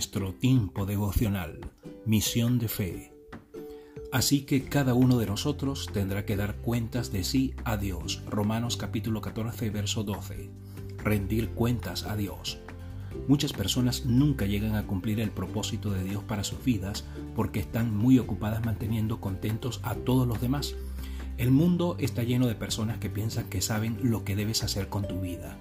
[0.00, 1.60] nuestro tiempo devocional,
[2.06, 3.12] misión de fe.
[4.10, 8.22] Así que cada uno de nosotros tendrá que dar cuentas de sí a Dios.
[8.26, 10.48] Romanos capítulo 14, verso 12.
[11.04, 12.60] Rendir cuentas a Dios.
[13.28, 17.04] Muchas personas nunca llegan a cumplir el propósito de Dios para sus vidas
[17.36, 20.76] porque están muy ocupadas manteniendo contentos a todos los demás.
[21.36, 25.06] El mundo está lleno de personas que piensan que saben lo que debes hacer con
[25.06, 25.58] tu vida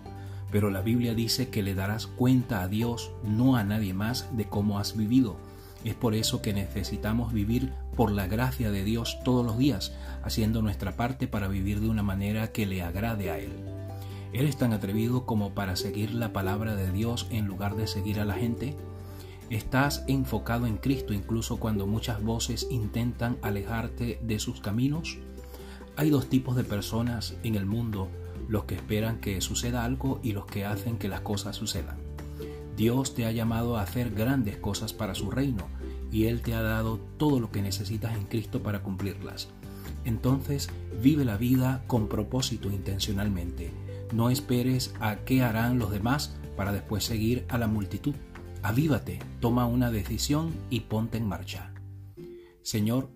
[0.52, 4.46] pero la Biblia dice que le darás cuenta a Dios, no a nadie más, de
[4.46, 5.38] cómo has vivido.
[5.84, 9.94] Es por eso que necesitamos vivir por la gracia de Dios todos los días,
[10.24, 13.52] haciendo nuestra parte para vivir de una manera que le agrade a Él.
[14.34, 18.26] ¿Eres tan atrevido como para seguir la palabra de Dios en lugar de seguir a
[18.26, 18.76] la gente?
[19.50, 25.18] ¿Estás enfocado en Cristo incluso cuando muchas voces intentan alejarte de sus caminos?
[25.96, 28.10] Hay dos tipos de personas en el mundo
[28.50, 31.98] los que esperan que suceda algo y los que hacen que las cosas sucedan.
[32.76, 35.68] Dios te ha llamado a hacer grandes cosas para su reino
[36.12, 39.50] y Él te ha dado todo lo que necesitas en Cristo para cumplirlas.
[40.04, 40.70] Entonces
[41.02, 43.72] vive la vida con propósito intencionalmente.
[44.14, 48.16] No esperes a qué harán los demás para después seguir a la multitud.
[48.64, 51.72] Avívate, toma una decisión y ponte en marcha.
[52.64, 53.10] Señor,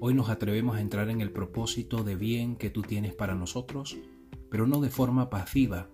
[0.00, 3.98] hoy nos atrevemos a entrar en el propósito de bien que tú tienes para nosotros
[4.50, 5.88] pero no de forma pasiva,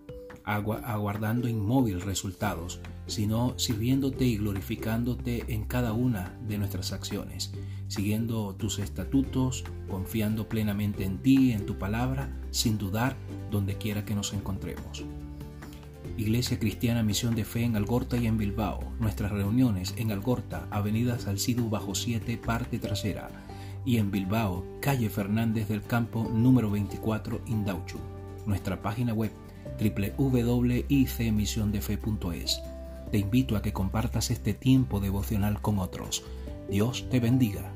[0.44, 7.52] aguardando inmóvil resultados, sino sirviéndote y glorificándote en cada una de nuestras acciones,
[7.88, 13.16] siguiendo tus estatutos, confiando plenamente en ti, en tu palabra, sin dudar
[13.50, 15.04] donde quiera que nos encontremos.
[16.16, 18.92] Iglesia Cristiana Misión de Fe en Algorta y en Bilbao.
[19.00, 23.30] Nuestras reuniones en Algorta, Avenida Salcido bajo 7, parte trasera,
[23.84, 28.13] y en Bilbao, calle Fernández del Campo, número 24, Indauchu
[28.46, 29.30] nuestra página web
[29.78, 32.62] www.icmisiondefe.es.
[33.10, 36.24] Te invito a que compartas este tiempo devocional con otros.
[36.68, 37.72] Dios te bendiga.